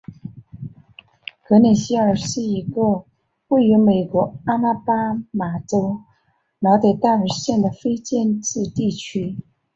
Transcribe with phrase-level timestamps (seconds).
[1.43, 3.05] 格林希尔是一个
[3.49, 6.01] 位于美国阿拉巴马州
[6.57, 9.37] 劳德代尔县的非建制地区。